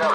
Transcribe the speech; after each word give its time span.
And 0.00 0.06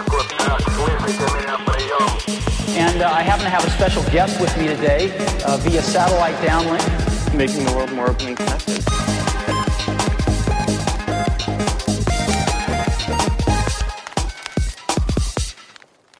uh, 3.02 3.12
I 3.12 3.22
happen 3.22 3.44
to 3.44 3.50
have 3.50 3.66
a 3.66 3.70
special 3.72 4.02
guest 4.04 4.40
with 4.40 4.58
me 4.58 4.68
today 4.68 5.12
uh, 5.46 5.58
via 5.58 5.82
satellite 5.82 6.36
downlink. 6.36 7.36
Making 7.36 7.66
the 7.66 7.74
world 7.74 7.92
more 7.92 8.10
open 8.10 8.28
and 8.28 8.38
connected. 8.38 8.82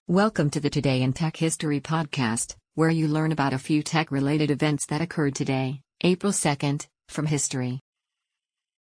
Welcome 0.08 0.50
to 0.50 0.60
the 0.60 0.70
Today 0.70 1.02
in 1.02 1.14
Tech 1.14 1.38
History 1.38 1.80
podcast, 1.80 2.58
where 2.76 2.90
you 2.90 3.08
learn 3.08 3.32
about 3.32 3.54
a 3.54 3.58
few 3.58 3.82
tech 3.82 4.12
related 4.12 4.52
events 4.52 4.88
that 4.88 5.00
occurred 5.00 5.36
today, 5.36 5.80
April 6.02 6.34
2nd, 6.34 6.88
from 7.08 7.28
history. 7.28 7.80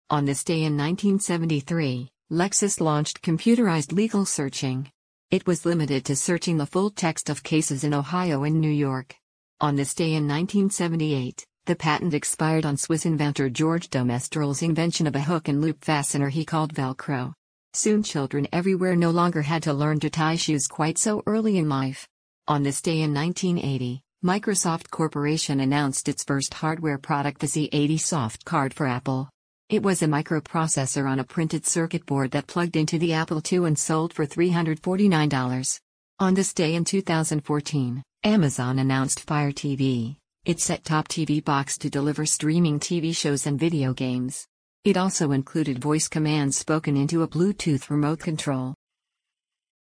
On 0.10 0.26
this 0.26 0.44
day 0.44 0.64
in 0.64 0.76
1973, 0.76 2.10
Lexis 2.32 2.80
launched 2.80 3.22
computerized 3.22 3.92
legal 3.92 4.26
searching. 4.26 4.90
It 5.32 5.46
was 5.46 5.66
limited 5.66 6.06
to 6.06 6.16
searching 6.16 6.56
the 6.56 6.66
full 6.66 6.90
text 6.90 7.30
of 7.30 7.44
cases 7.44 7.84
in 7.84 7.94
Ohio 7.94 8.46
and 8.46 8.62
New 8.62 8.72
York. 8.72 9.18
On 9.60 9.76
this 9.76 9.94
day 9.94 10.14
in 10.14 10.30
1978, 10.30 11.46
the 11.66 11.76
patent 11.76 12.14
expired 12.14 12.66
on 12.66 12.78
Swiss 12.78 13.06
inventor 13.06 13.50
George 13.50 13.90
de 13.90 14.06
Mestral's 14.06 14.62
invention 14.62 15.08
of 15.08 15.16
a 15.18 15.20
hook 15.20 15.50
and 15.50 15.60
loop 15.60 15.84
fastener 15.84 16.30
he 16.30 16.46
called 16.46 16.74
Velcro. 16.74 17.34
Soon 17.74 18.02
children 18.02 18.48
everywhere 18.54 18.96
no 18.96 19.10
longer 19.10 19.42
had 19.42 19.64
to 19.64 19.74
learn 19.74 20.00
to 20.00 20.10
tie 20.10 20.38
shoes 20.38 20.68
quite 20.68 20.98
so 20.98 21.22
early 21.26 21.58
in 21.58 21.68
life. 21.68 22.08
On 22.48 22.64
this 22.64 22.82
day 22.82 23.02
in 23.02 23.14
1980, 23.14 24.04
Microsoft 24.24 24.90
Corporation 24.90 25.60
announced 25.60 26.08
its 26.08 26.24
first 26.24 26.54
hardware 26.54 26.98
product 26.98 27.42
the 27.42 27.48
Z80 27.48 28.00
soft 28.00 28.46
card 28.46 28.74
for 28.74 28.88
Apple. 28.88 29.30
It 29.72 29.84
was 29.84 30.02
a 30.02 30.06
microprocessor 30.06 31.10
on 31.10 31.20
a 31.20 31.24
printed 31.24 31.66
circuit 31.66 32.06
board 32.06 32.32
that 32.32 32.46
plugged 32.46 32.76
into 32.76 33.00
the 33.00 33.14
Apple 33.14 33.42
II 33.50 33.60
and 33.60 33.80
sold 33.80 34.12
for 34.12 34.26
$349. 34.26 35.80
On 36.20 36.34
this 36.34 36.54
day 36.54 36.76
in 36.76 36.84
2014, 36.84 38.04
Amazon 38.26 38.80
announced 38.80 39.22
Fire 39.22 39.54
TV, 39.54 40.18
its 40.44 40.66
set-top 40.66 41.08
TV 41.08 41.42
box 41.42 41.78
to 41.78 41.90
deliver 41.90 42.26
streaming 42.26 42.82
TV 42.82 43.16
shows 43.16 43.48
and 43.48 43.58
video 43.58 43.94
games. 43.94 44.46
It 44.84 44.98
also 44.98 45.32
included 45.32 45.80
voice 45.80 46.10
commands 46.10 46.58
spoken 46.58 46.98
into 46.98 47.24
a 47.24 47.28
Bluetooth 47.30 47.90
remote 47.90 48.20
control. 48.20 48.76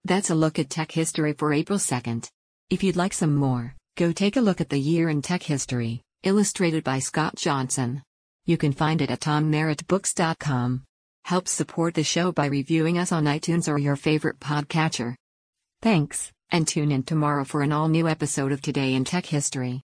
That's 0.05 0.29
a 0.29 0.35
look 0.35 0.57
at 0.57 0.69
tech 0.69 0.93
history 0.93 1.33
for 1.33 1.51
April 1.51 1.77
2nd. 1.77 2.29
If 2.69 2.81
you'd 2.81 2.95
like 2.95 3.11
some 3.11 3.35
more, 3.35 3.75
go 3.97 4.13
take 4.13 4.37
a 4.37 4.41
look 4.41 4.61
at 4.61 4.69
the 4.69 4.79
year 4.79 5.09
in 5.09 5.21
tech 5.21 5.43
history, 5.43 6.01
illustrated 6.23 6.85
by 6.85 6.99
Scott 6.99 7.35
Johnson. 7.35 8.03
You 8.45 8.57
can 8.57 8.71
find 8.73 9.01
it 9.01 9.11
at 9.11 9.19
tommerrittbooks.com. 9.19 10.83
Help 11.25 11.47
support 11.47 11.93
the 11.93 12.03
show 12.03 12.31
by 12.31 12.47
reviewing 12.47 12.97
us 12.97 13.11
on 13.11 13.25
iTunes 13.25 13.71
or 13.71 13.77
your 13.77 13.95
favorite 13.95 14.39
podcatcher. 14.39 15.15
Thanks, 15.81 16.31
and 16.49 16.67
tune 16.67 16.91
in 16.91 17.03
tomorrow 17.03 17.43
for 17.43 17.61
an 17.61 17.71
all 17.71 17.87
new 17.87 18.07
episode 18.07 18.51
of 18.51 18.61
Today 18.61 18.95
in 18.95 19.05
Tech 19.05 19.27
History. 19.27 19.81